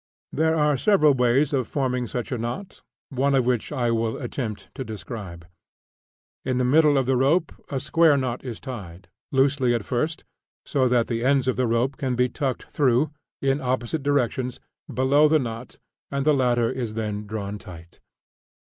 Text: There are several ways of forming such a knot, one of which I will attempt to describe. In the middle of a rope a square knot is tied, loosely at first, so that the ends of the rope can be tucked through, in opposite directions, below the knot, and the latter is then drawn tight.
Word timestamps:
There 0.33 0.55
are 0.55 0.77
several 0.77 1.13
ways 1.13 1.53
of 1.53 1.67
forming 1.67 2.07
such 2.07 2.31
a 2.31 2.37
knot, 2.39 2.81
one 3.09 3.35
of 3.35 3.45
which 3.45 3.71
I 3.71 3.91
will 3.91 4.17
attempt 4.17 4.69
to 4.73 4.83
describe. 4.83 5.45
In 6.43 6.57
the 6.57 6.65
middle 6.65 6.97
of 6.97 7.07
a 7.07 7.15
rope 7.15 7.51
a 7.69 7.79
square 7.79 8.17
knot 8.17 8.43
is 8.43 8.59
tied, 8.59 9.09
loosely 9.31 9.75
at 9.75 9.85
first, 9.85 10.23
so 10.65 10.87
that 10.87 11.05
the 11.05 11.23
ends 11.23 11.47
of 11.47 11.55
the 11.55 11.67
rope 11.67 11.97
can 11.97 12.15
be 12.15 12.29
tucked 12.29 12.63
through, 12.63 13.11
in 13.43 13.61
opposite 13.61 14.01
directions, 14.01 14.59
below 14.91 15.27
the 15.27 15.37
knot, 15.37 15.77
and 16.09 16.25
the 16.25 16.33
latter 16.33 16.71
is 16.71 16.95
then 16.95 17.27
drawn 17.27 17.59
tight. 17.59 17.99